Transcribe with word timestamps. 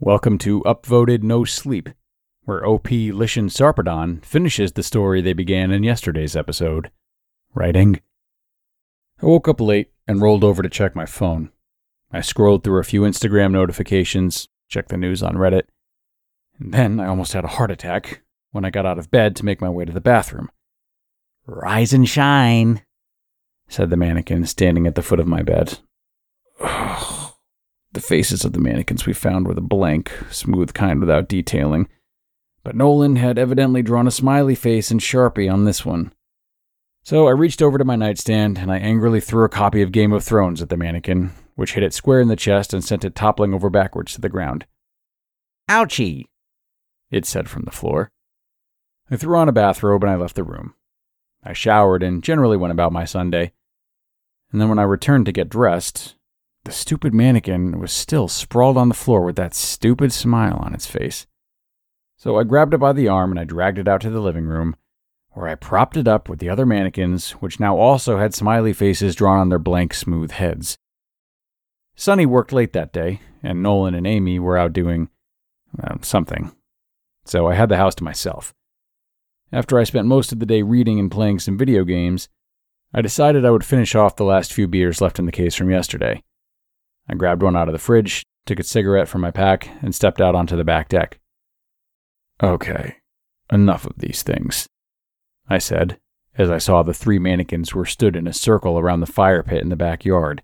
Welcome 0.00 0.36
to 0.40 0.60
Upvoted 0.64 1.22
No 1.22 1.44
Sleep, 1.44 1.88
where 2.44 2.66
OP 2.66 2.90
Lycian-Sarpedon 2.90 4.22
finishes 4.22 4.72
the 4.72 4.82
story 4.82 5.22
they 5.22 5.32
began 5.32 5.70
in 5.70 5.84
yesterday's 5.84 6.36
episode. 6.36 6.90
Writing. 7.54 8.02
I 9.22 9.26
woke 9.26 9.48
up 9.48 9.58
late 9.58 9.92
and 10.06 10.20
rolled 10.20 10.44
over 10.44 10.62
to 10.62 10.68
check 10.68 10.94
my 10.94 11.06
phone. 11.06 11.50
I 12.12 12.20
scrolled 12.20 12.62
through 12.62 12.78
a 12.78 12.84
few 12.84 13.00
Instagram 13.00 13.52
notifications, 13.52 14.48
checked 14.68 14.90
the 14.90 14.98
news 14.98 15.22
on 15.22 15.36
Reddit, 15.36 15.64
and 16.60 16.74
then 16.74 17.00
I 17.00 17.06
almost 17.06 17.32
had 17.32 17.44
a 17.44 17.48
heart 17.48 17.70
attack 17.70 18.22
when 18.50 18.66
I 18.66 18.70
got 18.70 18.84
out 18.84 18.98
of 18.98 19.10
bed 19.10 19.34
to 19.36 19.46
make 19.46 19.62
my 19.62 19.70
way 19.70 19.86
to 19.86 19.92
the 19.92 20.00
bathroom. 20.02 20.50
Rise 21.46 21.94
and 21.94 22.06
shine, 22.06 22.82
said 23.66 23.88
the 23.88 23.96
mannequin 23.96 24.44
standing 24.44 24.86
at 24.86 24.94
the 24.94 25.02
foot 25.02 25.20
of 25.20 25.26
my 25.26 25.40
bed. 25.40 25.78
The 27.96 28.02
faces 28.02 28.44
of 28.44 28.52
the 28.52 28.60
mannequins 28.60 29.06
we 29.06 29.14
found 29.14 29.48
were 29.48 29.54
the 29.54 29.60
blank, 29.62 30.12
smooth 30.30 30.74
kind 30.74 31.00
without 31.00 31.28
detailing, 31.28 31.88
but 32.62 32.76
Nolan 32.76 33.16
had 33.16 33.38
evidently 33.38 33.80
drawn 33.80 34.06
a 34.06 34.10
smiley 34.10 34.54
face 34.54 34.90
in 34.90 34.98
Sharpie 34.98 35.50
on 35.50 35.64
this 35.64 35.82
one. 35.82 36.12
So 37.02 37.26
I 37.26 37.30
reached 37.30 37.62
over 37.62 37.78
to 37.78 37.86
my 37.86 37.96
nightstand 37.96 38.58
and 38.58 38.70
I 38.70 38.76
angrily 38.76 39.18
threw 39.20 39.44
a 39.44 39.48
copy 39.48 39.80
of 39.80 39.92
Game 39.92 40.12
of 40.12 40.22
Thrones 40.22 40.60
at 40.60 40.68
the 40.68 40.76
mannequin, 40.76 41.32
which 41.54 41.72
hit 41.72 41.82
it 41.82 41.94
square 41.94 42.20
in 42.20 42.28
the 42.28 42.36
chest 42.36 42.74
and 42.74 42.84
sent 42.84 43.02
it 43.02 43.14
toppling 43.14 43.54
over 43.54 43.70
backwards 43.70 44.12
to 44.12 44.20
the 44.20 44.28
ground. 44.28 44.66
Ouchie, 45.66 46.26
it 47.10 47.24
said 47.24 47.48
from 47.48 47.62
the 47.62 47.70
floor. 47.70 48.10
I 49.10 49.16
threw 49.16 49.38
on 49.38 49.48
a 49.48 49.52
bathrobe 49.52 50.04
and 50.04 50.12
I 50.12 50.16
left 50.16 50.34
the 50.34 50.44
room. 50.44 50.74
I 51.42 51.54
showered 51.54 52.02
and 52.02 52.22
generally 52.22 52.58
went 52.58 52.72
about 52.72 52.92
my 52.92 53.06
Sunday. 53.06 53.52
And 54.52 54.60
then 54.60 54.68
when 54.68 54.78
I 54.78 54.82
returned 54.82 55.24
to 55.26 55.32
get 55.32 55.48
dressed, 55.48 56.16
the 56.66 56.72
stupid 56.72 57.14
mannequin 57.14 57.78
was 57.78 57.92
still 57.92 58.26
sprawled 58.26 58.76
on 58.76 58.88
the 58.88 58.94
floor 58.94 59.22
with 59.22 59.36
that 59.36 59.54
stupid 59.54 60.12
smile 60.12 60.58
on 60.60 60.74
its 60.74 60.84
face. 60.84 61.26
So 62.16 62.38
I 62.38 62.44
grabbed 62.44 62.74
it 62.74 62.78
by 62.78 62.92
the 62.92 63.06
arm 63.06 63.30
and 63.30 63.38
I 63.38 63.44
dragged 63.44 63.78
it 63.78 63.86
out 63.86 64.00
to 64.00 64.10
the 64.10 64.20
living 64.20 64.46
room, 64.46 64.74
where 65.30 65.46
I 65.46 65.54
propped 65.54 65.96
it 65.96 66.08
up 66.08 66.28
with 66.28 66.40
the 66.40 66.48
other 66.50 66.66
mannequins, 66.66 67.32
which 67.32 67.60
now 67.60 67.78
also 67.78 68.18
had 68.18 68.34
smiley 68.34 68.72
faces 68.72 69.14
drawn 69.14 69.38
on 69.38 69.48
their 69.48 69.60
blank, 69.60 69.94
smooth 69.94 70.32
heads. 70.32 70.76
Sonny 71.94 72.26
worked 72.26 72.52
late 72.52 72.72
that 72.72 72.92
day, 72.92 73.20
and 73.44 73.62
Nolan 73.62 73.94
and 73.94 74.06
Amy 74.06 74.40
were 74.40 74.58
out 74.58 74.72
doing 74.72 75.08
uh, 75.80 75.96
something. 76.02 76.52
So 77.24 77.46
I 77.46 77.54
had 77.54 77.68
the 77.68 77.76
house 77.76 77.94
to 77.96 78.04
myself. 78.04 78.52
After 79.52 79.78
I 79.78 79.84
spent 79.84 80.08
most 80.08 80.32
of 80.32 80.40
the 80.40 80.46
day 80.46 80.62
reading 80.62 80.98
and 80.98 81.12
playing 81.12 81.38
some 81.38 81.56
video 81.56 81.84
games, 81.84 82.28
I 82.92 83.02
decided 83.02 83.44
I 83.44 83.50
would 83.50 83.64
finish 83.64 83.94
off 83.94 84.16
the 84.16 84.24
last 84.24 84.52
few 84.52 84.66
beers 84.66 85.00
left 85.00 85.20
in 85.20 85.26
the 85.26 85.32
case 85.32 85.54
from 85.54 85.70
yesterday. 85.70 86.22
I 87.08 87.14
grabbed 87.14 87.42
one 87.42 87.56
out 87.56 87.68
of 87.68 87.72
the 87.72 87.78
fridge, 87.78 88.24
took 88.46 88.58
a 88.58 88.64
cigarette 88.64 89.08
from 89.08 89.20
my 89.20 89.30
pack, 89.30 89.68
and 89.82 89.94
stepped 89.94 90.20
out 90.20 90.34
onto 90.34 90.56
the 90.56 90.64
back 90.64 90.88
deck. 90.88 91.18
Okay, 92.42 92.96
enough 93.50 93.86
of 93.86 93.94
these 93.98 94.22
things, 94.22 94.68
I 95.48 95.58
said, 95.58 95.98
as 96.36 96.50
I 96.50 96.58
saw 96.58 96.82
the 96.82 96.94
three 96.94 97.18
mannequins 97.18 97.74
were 97.74 97.86
stood 97.86 98.16
in 98.16 98.26
a 98.26 98.32
circle 98.32 98.78
around 98.78 99.00
the 99.00 99.06
fire 99.06 99.42
pit 99.42 99.62
in 99.62 99.68
the 99.68 99.76
backyard, 99.76 100.42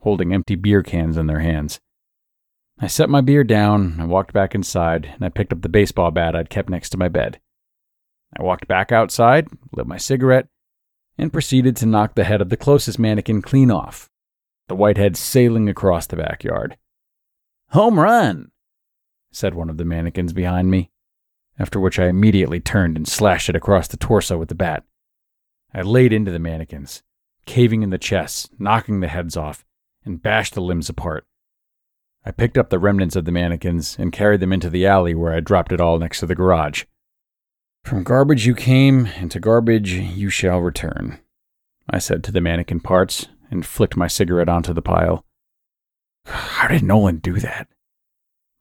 holding 0.00 0.32
empty 0.32 0.54
beer 0.54 0.82
cans 0.82 1.16
in 1.16 1.26
their 1.26 1.40
hands. 1.40 1.80
I 2.78 2.86
set 2.86 3.08
my 3.08 3.20
beer 3.20 3.44
down, 3.44 3.96
I 4.00 4.04
walked 4.04 4.32
back 4.32 4.54
inside, 4.54 5.06
and 5.14 5.24
I 5.24 5.28
picked 5.28 5.52
up 5.52 5.62
the 5.62 5.68
baseball 5.68 6.10
bat 6.10 6.36
I'd 6.36 6.50
kept 6.50 6.68
next 6.68 6.90
to 6.90 6.98
my 6.98 7.08
bed. 7.08 7.40
I 8.36 8.42
walked 8.42 8.66
back 8.66 8.92
outside, 8.92 9.48
lit 9.72 9.86
my 9.86 9.98
cigarette, 9.98 10.46
and 11.18 11.32
proceeded 11.32 11.76
to 11.76 11.86
knock 11.86 12.14
the 12.14 12.24
head 12.24 12.40
of 12.40 12.48
the 12.48 12.56
closest 12.56 12.98
mannequin 12.98 13.42
clean 13.42 13.70
off, 13.70 14.08
the 14.72 14.76
white 14.76 14.96
head 14.96 15.18
sailing 15.18 15.68
across 15.68 16.06
the 16.06 16.16
backyard. 16.16 16.78
Home 17.72 18.00
run, 18.00 18.52
said 19.30 19.52
one 19.52 19.68
of 19.68 19.76
the 19.76 19.84
mannequins 19.84 20.32
behind 20.32 20.70
me, 20.70 20.90
after 21.58 21.78
which 21.78 21.98
I 21.98 22.06
immediately 22.06 22.58
turned 22.58 22.96
and 22.96 23.06
slashed 23.06 23.50
it 23.50 23.54
across 23.54 23.86
the 23.86 23.98
torso 23.98 24.38
with 24.38 24.48
the 24.48 24.54
bat. 24.54 24.84
I 25.74 25.82
laid 25.82 26.10
into 26.10 26.30
the 26.30 26.38
mannequins, 26.38 27.02
caving 27.44 27.82
in 27.82 27.90
the 27.90 27.98
chests, 27.98 28.48
knocking 28.58 29.00
the 29.00 29.08
heads 29.08 29.36
off, 29.36 29.62
and 30.06 30.22
bashed 30.22 30.54
the 30.54 30.62
limbs 30.62 30.88
apart. 30.88 31.26
I 32.24 32.30
picked 32.30 32.56
up 32.56 32.70
the 32.70 32.78
remnants 32.78 33.14
of 33.14 33.26
the 33.26 33.30
mannequins 33.30 33.98
and 33.98 34.10
carried 34.10 34.40
them 34.40 34.54
into 34.54 34.70
the 34.70 34.86
alley 34.86 35.14
where 35.14 35.34
I 35.34 35.40
dropped 35.40 35.72
it 35.72 35.82
all 35.82 35.98
next 35.98 36.20
to 36.20 36.26
the 36.26 36.34
garage. 36.34 36.84
From 37.84 38.04
garbage 38.04 38.46
you 38.46 38.54
came, 38.54 39.04
and 39.18 39.30
to 39.32 39.38
garbage 39.38 39.92
you 39.92 40.30
shall 40.30 40.60
return, 40.60 41.18
I 41.90 41.98
said 41.98 42.24
to 42.24 42.32
the 42.32 42.40
mannequin 42.40 42.80
parts 42.80 43.26
and 43.52 43.66
flicked 43.66 43.96
my 43.96 44.08
cigarette 44.08 44.48
onto 44.48 44.72
the 44.72 44.82
pile. 44.82 45.24
How 46.24 46.68
did 46.68 46.82
Nolan 46.82 47.18
do 47.18 47.38
that? 47.38 47.68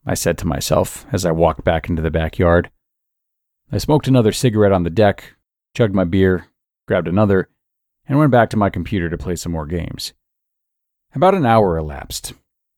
I 0.06 0.16
said 0.16 0.38
to 0.40 0.48
myself 0.48 1.06
as 1.12 1.26
I 1.26 1.32
walked 1.32 1.64
back 1.64 1.90
into 1.90 2.02
the 2.02 2.12
backyard. 2.12 2.70
I 3.72 3.78
smoked 3.78 4.08
another 4.08 4.34
cigarette 4.34 4.74
on 4.74 4.84
the 4.84 4.90
deck, 4.90 5.36
chugged 5.76 5.96
my 5.96 6.04
beer, 6.04 6.48
grabbed 6.88 7.08
another, 7.08 7.48
and 8.06 8.20
went 8.20 8.32
back 8.32 8.50
to 8.50 8.58
my 8.58 8.70
computer 8.70 9.10
to 9.10 9.18
play 9.18 9.36
some 9.36 9.54
more 9.54 9.66
games. 9.66 10.14
About 11.16 11.36
an 11.36 11.46
hour 11.46 11.78
elapsed 11.78 12.34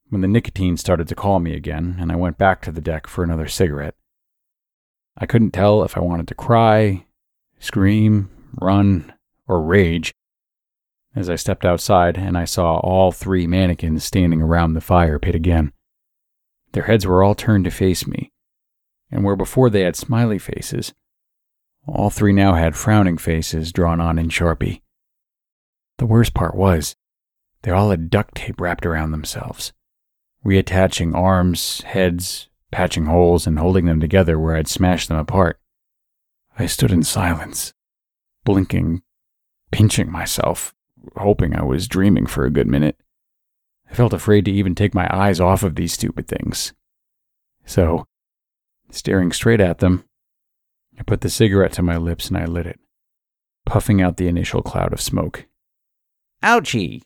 when 0.10 0.22
the 0.22 0.28
nicotine 0.28 0.78
started 0.78 1.08
to 1.08 1.16
call 1.16 1.40
me 1.40 1.56
again, 1.56 1.96
and 2.00 2.12
I 2.12 2.16
went 2.16 2.38
back 2.38 2.62
to 2.62 2.72
the 2.72 2.82
deck 2.82 3.08
for 3.08 3.24
another 3.24 3.48
cigarette. 3.48 3.96
I 5.18 5.26
couldn't 5.26 5.52
tell 5.52 5.84
if 5.84 5.98
I 5.98 6.02
wanted 6.02 6.28
to 6.28 6.36
cry, 6.36 7.06
scream, 7.60 8.30
run, 8.60 9.14
or 9.48 9.62
rage 9.62 10.14
as 11.16 11.30
I 11.30 11.36
stepped 11.36 11.66
outside 11.66 12.18
and 12.18 12.38
I 12.38 12.46
saw 12.46 12.78
all 12.78 13.12
three 13.12 13.48
mannequins 13.48 14.04
standing 14.04 14.42
around 14.42 14.74
the 14.74 14.82
fire 14.82 15.20
pit 15.20 15.36
again. 15.36 15.72
Their 16.72 16.84
heads 16.84 17.06
were 17.06 17.24
all 17.24 17.36
turned 17.36 17.66
to 17.66 17.72
face 17.72 18.08
me, 18.08 18.32
and 19.12 19.24
where 19.24 19.36
before 19.36 19.70
they 19.70 19.82
had 19.82 19.96
smiley 19.96 20.40
faces, 20.40 20.94
all 21.86 22.10
three 22.10 22.34
now 22.34 22.56
had 22.56 22.76
frowning 22.76 23.18
faces 23.18 23.72
drawn 23.72 24.00
on 24.00 24.18
in 24.18 24.30
Sharpie. 24.30 24.82
The 25.98 26.06
worst 26.06 26.34
part 26.34 26.56
was, 26.56 26.96
they 27.62 27.72
all 27.72 27.92
had 27.92 28.10
duct 28.10 28.36
tape 28.36 28.60
wrapped 28.60 28.86
around 28.86 29.12
themselves, 29.12 29.72
reattaching 30.46 31.16
arms, 31.16 31.82
heads, 31.82 32.50
patching 32.72 33.06
holes 33.06 33.46
and 33.46 33.60
holding 33.60 33.86
them 33.86 34.00
together 34.00 34.40
where 34.40 34.56
I'd 34.56 34.68
smashed 34.68 35.10
them 35.10 35.18
apart. 35.18 35.60
I 36.58 36.66
stood 36.66 36.92
in 36.92 37.04
silence, 37.04 37.74
blinking, 38.44 39.04
pinching 39.72 40.12
myself, 40.12 40.74
hoping 41.18 41.56
I 41.56 41.64
was 41.64 41.88
dreaming 41.88 42.26
for 42.26 42.46
a 42.46 42.52
good 42.52 42.68
minute. 42.68 42.98
I 43.90 43.94
felt 43.94 44.14
afraid 44.14 44.46
to 44.46 44.52
even 44.52 44.76
take 44.76 44.96
my 44.96 45.08
eyes 45.12 45.40
off 45.40 45.64
of 45.64 45.76
these 45.76 45.94
stupid 45.94 46.28
things. 46.28 46.74
So, 47.66 48.06
staring 48.90 49.32
straight 49.32 49.62
at 49.62 49.80
them, 49.80 50.04
I 51.00 51.04
put 51.04 51.22
the 51.22 51.30
cigarette 51.30 51.74
to 51.74 51.82
my 51.82 51.98
lips 51.98 52.28
and 52.28 52.38
I 52.38 52.46
lit 52.46 52.66
it, 52.66 52.80
puffing 53.66 54.02
out 54.02 54.18
the 54.18 54.28
initial 54.28 54.62
cloud 54.62 54.94
of 54.94 55.02
smoke. 55.02 55.46
Ouchie, 56.42 57.02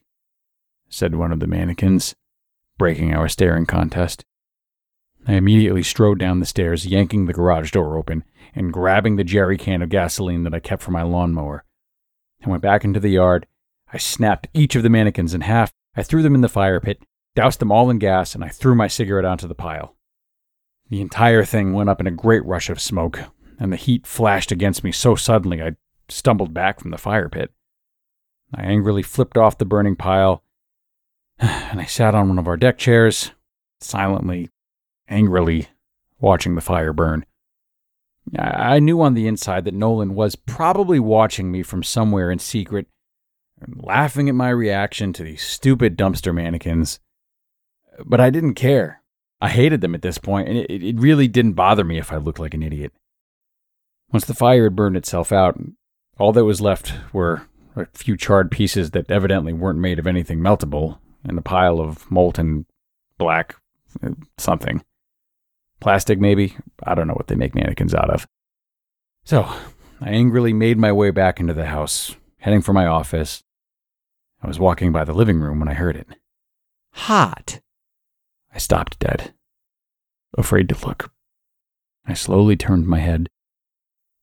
said 0.90 1.16
one 1.16 1.32
of 1.32 1.40
the 1.40 1.48
mannequins, 1.48 2.16
breaking 2.78 3.14
our 3.14 3.28
staring 3.28 3.66
contest. 3.66 4.26
I 5.28 5.34
immediately 5.34 5.84
strode 5.84 6.20
down 6.20 6.40
the 6.40 6.46
stairs, 6.46 6.86
yanking 6.86 7.26
the 7.26 7.34
garage 7.34 7.72
door 7.72 7.98
open 7.98 8.24
and 8.56 8.72
grabbing 8.72 9.18
the 9.18 9.24
jerry 9.24 9.58
can 9.58 9.82
of 9.82 9.90
gasoline 9.90 10.44
that 10.44 10.54
I 10.54 10.60
kept 10.60 10.82
for 10.82 10.92
my 10.92 11.02
lawnmower. 11.02 11.66
I 12.46 12.50
went 12.50 12.62
back 12.62 12.86
into 12.86 13.00
the 13.00 13.10
yard. 13.10 13.46
I 13.92 13.98
snapped 13.98 14.48
each 14.54 14.76
of 14.76 14.84
the 14.84 14.90
mannequins 14.90 15.34
in 15.34 15.42
half. 15.42 15.72
I 15.96 16.04
threw 16.04 16.22
them 16.22 16.36
in 16.36 16.42
the 16.42 16.50
fire 16.50 16.80
pit, 16.80 17.04
doused 17.36 17.60
them 17.60 17.72
all 17.72 17.90
in 17.90 18.00
gas, 18.00 18.36
and 18.36 18.44
I 18.44 18.50
threw 18.50 18.76
my 18.76 18.88
cigarette 18.88 19.26
onto 19.26 19.48
the 19.48 19.56
pile. 19.56 19.96
The 20.90 21.02
entire 21.02 21.44
thing 21.44 21.74
went 21.74 21.90
up 21.90 22.00
in 22.00 22.08
a 22.08 22.12
great 22.12 22.46
rush 22.46 22.70
of 22.70 22.82
smoke, 22.82 23.22
and 23.60 23.72
the 23.72 23.78
heat 23.78 24.06
flashed 24.06 24.52
against 24.52 24.84
me 24.84 24.92
so 24.92 25.16
suddenly 25.16 25.62
I 25.62 25.76
stumbled 26.10 26.54
back 26.54 26.80
from 26.80 26.92
the 26.92 26.98
fire 26.98 27.30
pit. 27.30 27.52
I 28.54 28.64
angrily 28.64 29.04
flipped 29.04 29.38
off 29.38 29.58
the 29.58 29.66
burning 29.66 29.96
pile, 29.96 30.44
and 31.40 31.80
I 31.80 31.86
sat 31.86 32.16
on 32.16 32.30
one 32.30 32.40
of 32.40 32.48
our 32.48 32.58
deck 32.58 32.78
chairs, 32.78 33.32
silently 33.80 34.50
angrily 35.10 35.68
watching 36.20 36.56
the 36.56 36.62
fire 36.62 36.94
burn. 36.94 37.26
I 38.38 38.80
knew 38.80 39.02
on 39.02 39.14
the 39.14 39.28
inside 39.28 39.64
that 39.66 39.74
Nolan 39.74 40.14
was 40.14 40.36
probably 40.36 41.00
watching 41.00 41.50
me 41.50 41.64
from 41.64 41.82
somewhere 41.82 42.30
in 42.30 42.40
secret 42.40 42.88
and 43.60 43.82
laughing 43.84 44.30
at 44.30 44.36
my 44.36 44.50
reaction 44.50 45.14
to 45.14 45.24
these 45.24 45.44
stupid 45.44 45.98
dumpster 45.98 46.34
mannequins. 46.34 47.00
But 48.06 48.20
I 48.20 48.30
didn't 48.30 48.56
care 48.56 49.02
I 49.40 49.50
hated 49.50 49.82
them 49.82 49.94
at 49.94 50.02
this 50.02 50.18
point, 50.18 50.48
and 50.48 50.58
it, 50.58 50.84
it 50.84 51.00
really 51.00 51.28
didn't 51.28 51.54
bother 51.54 51.84
me 51.84 51.98
if 51.98 52.12
I 52.12 52.18
looked 52.18 52.40
like 52.40 52.54
an 52.54 52.64
idiot. 52.64 52.92
Once 54.12 54.26
the 54.26 54.34
fire 54.34 54.64
had 54.64 54.76
burned 54.76 54.98
itself 54.98 55.32
out, 55.32 55.60
all 56.18 56.32
that 56.34 56.46
was 56.46 56.62
left 56.62 56.94
were 57.14 57.44
a 57.76 57.86
few 57.94 58.18
charred 58.18 58.50
pieces 58.50 58.92
that 58.92 59.12
evidently 59.12 59.54
weren't 59.54 59.80
made 59.80 60.00
of 60.00 60.08
anything 60.08 60.40
meltable, 60.40 60.98
and 61.24 61.38
a 61.38 61.44
pile 61.44 61.80
of 61.80 62.10
molten 62.10 62.66
black 63.18 63.56
uh, 64.04 64.10
something. 64.38 64.84
Plastic, 65.80 66.20
maybe? 66.20 66.56
I 66.84 66.96
don't 66.96 67.08
know 67.08 67.14
what 67.14 67.28
they 67.28 67.36
make 67.36 67.54
mannequins 67.54 67.94
out 67.94 68.10
of. 68.10 68.26
So, 69.24 69.44
I 70.02 70.10
angrily 70.10 70.54
made 70.54 70.80
my 70.80 70.92
way 70.92 71.12
back 71.12 71.40
into 71.40 71.54
the 71.54 71.66
house, 71.66 72.16
heading 72.40 72.64
for 72.64 72.74
my 72.74 72.88
office. 72.88 73.44
I 74.42 74.48
was 74.48 74.60
walking 74.60 74.92
by 74.92 75.04
the 75.04 75.14
living 75.14 75.40
room 75.40 75.60
when 75.60 75.70
I 75.70 75.74
heard 75.74 75.96
it. 75.96 76.08
Hot! 76.92 77.60
I 78.54 78.58
stopped 78.58 79.00
dead, 79.00 79.34
afraid 80.38 80.70
to 80.70 80.88
look. 80.88 81.12
I 82.06 82.14
slowly 82.14 82.56
turned 82.56 82.88
my 82.88 83.00
head, 83.00 83.28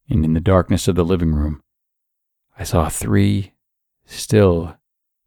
and 0.09 0.25
in 0.25 0.35
the 0.35 0.41
darkness 0.41 0.89
of 0.89 0.95
the 0.95 1.05
living 1.05 1.33
room, 1.33 1.63
I 2.59 2.65
saw 2.65 2.89
three 2.89 3.53
still 4.07 4.77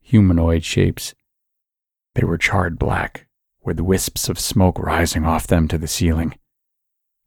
humanoid 0.01 0.63
shapes. 0.63 1.13
They 2.16 2.24
were 2.24 2.38
charred 2.38 2.80
black, 2.80 3.28
with 3.63 3.80
wisps 3.80 4.30
of 4.30 4.39
smoke 4.39 4.80
rising 4.80 5.25
off 5.25 5.48
them 5.48 5.68
to 5.68 5.78
the 5.78 5.88
ceiling. 5.88 6.36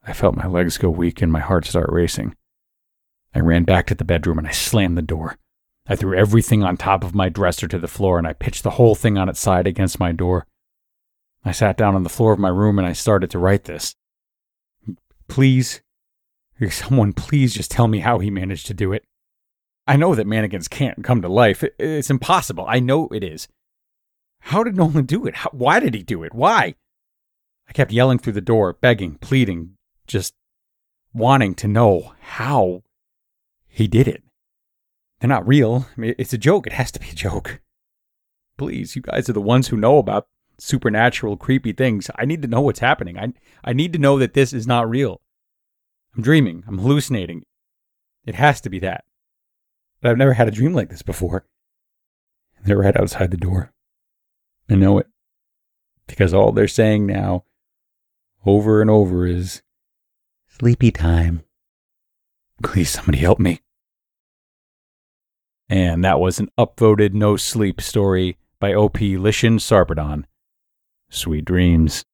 I 0.02 0.14
felt 0.14 0.34
my 0.34 0.46
legs 0.46 0.78
go 0.78 0.88
weak 0.88 1.20
and 1.20 1.30
my 1.30 1.40
heart 1.40 1.66
start 1.66 1.90
racing. 1.92 2.34
I 3.34 3.40
ran 3.40 3.64
back 3.64 3.86
to 3.86 3.94
the 3.94 4.04
bedroom 4.04 4.38
and 4.38 4.48
I 4.48 4.52
slammed 4.52 4.96
the 4.96 5.02
door. 5.02 5.36
I 5.90 5.96
threw 5.96 6.16
everything 6.16 6.62
on 6.62 6.76
top 6.76 7.02
of 7.02 7.16
my 7.16 7.28
dresser 7.28 7.66
to 7.66 7.76
the 7.76 7.88
floor 7.88 8.16
and 8.16 8.24
I 8.24 8.32
pitched 8.32 8.62
the 8.62 8.70
whole 8.70 8.94
thing 8.94 9.18
on 9.18 9.28
its 9.28 9.40
side 9.40 9.66
against 9.66 9.98
my 9.98 10.12
door. 10.12 10.46
I 11.44 11.50
sat 11.50 11.76
down 11.76 11.96
on 11.96 12.04
the 12.04 12.08
floor 12.08 12.32
of 12.32 12.38
my 12.38 12.48
room 12.48 12.78
and 12.78 12.86
I 12.86 12.92
started 12.92 13.28
to 13.30 13.40
write 13.40 13.64
this. 13.64 13.96
Please, 15.26 15.82
someone 16.70 17.12
please 17.12 17.52
just 17.52 17.72
tell 17.72 17.88
me 17.88 17.98
how 17.98 18.20
he 18.20 18.30
managed 18.30 18.68
to 18.68 18.74
do 18.74 18.92
it. 18.92 19.02
I 19.84 19.96
know 19.96 20.14
that 20.14 20.28
mannequins 20.28 20.68
can't 20.68 21.02
come 21.02 21.22
to 21.22 21.28
life. 21.28 21.64
It's 21.76 22.08
impossible. 22.08 22.66
I 22.68 22.78
know 22.78 23.08
it 23.08 23.24
is. 23.24 23.48
How 24.42 24.62
did 24.62 24.76
Nolan 24.76 25.06
do 25.06 25.26
it? 25.26 25.34
How, 25.34 25.50
why 25.50 25.80
did 25.80 25.94
he 25.94 26.04
do 26.04 26.22
it? 26.22 26.32
Why? 26.32 26.76
I 27.68 27.72
kept 27.72 27.90
yelling 27.90 28.18
through 28.20 28.34
the 28.34 28.40
door, 28.40 28.74
begging, 28.74 29.16
pleading, 29.16 29.76
just 30.06 30.34
wanting 31.12 31.56
to 31.56 31.66
know 31.66 32.12
how 32.20 32.84
he 33.66 33.88
did 33.88 34.06
it. 34.06 34.22
They're 35.20 35.28
not 35.28 35.46
real. 35.46 35.86
I 35.96 36.00
mean, 36.00 36.14
it's 36.18 36.32
a 36.32 36.38
joke. 36.38 36.66
It 36.66 36.72
has 36.72 36.90
to 36.92 37.00
be 37.00 37.10
a 37.10 37.14
joke. 37.14 37.60
Please, 38.56 38.96
you 38.96 39.02
guys 39.02 39.28
are 39.28 39.34
the 39.34 39.40
ones 39.40 39.68
who 39.68 39.76
know 39.76 39.98
about 39.98 40.28
supernatural, 40.58 41.36
creepy 41.36 41.72
things. 41.72 42.10
I 42.16 42.24
need 42.24 42.42
to 42.42 42.48
know 42.48 42.60
what's 42.60 42.80
happening. 42.80 43.18
I, 43.18 43.32
I 43.64 43.72
need 43.72 43.92
to 43.92 43.98
know 43.98 44.18
that 44.18 44.34
this 44.34 44.52
is 44.52 44.66
not 44.66 44.88
real. 44.88 45.20
I'm 46.16 46.22
dreaming. 46.22 46.64
I'm 46.66 46.78
hallucinating. 46.78 47.44
It 48.26 48.34
has 48.34 48.60
to 48.62 48.70
be 48.70 48.78
that. 48.80 49.04
But 50.00 50.10
I've 50.10 50.18
never 50.18 50.34
had 50.34 50.48
a 50.48 50.52
dream 50.52 50.72
like 50.72 50.88
this 50.88 51.02
before. 51.02 51.46
They're 52.64 52.78
right 52.78 52.98
outside 52.98 53.30
the 53.30 53.36
door. 53.36 53.72
I 54.68 54.74
know 54.74 54.98
it. 54.98 55.06
Because 56.06 56.34
all 56.34 56.52
they're 56.52 56.68
saying 56.68 57.06
now, 57.06 57.44
over 58.44 58.80
and 58.80 58.90
over, 58.90 59.26
is 59.26 59.62
sleepy 60.48 60.90
time. 60.90 61.42
Please, 62.62 62.90
somebody 62.90 63.18
help 63.18 63.38
me. 63.38 63.60
And 65.70 66.04
that 66.04 66.18
was 66.18 66.40
an 66.40 66.50
upvoted 66.58 67.14
no 67.14 67.36
sleep 67.36 67.80
story 67.80 68.36
by 68.58 68.74
OP 68.74 69.00
Lycian-Sarpedon. 69.00 70.24
Sweet 71.08 71.44
dreams. 71.44 72.04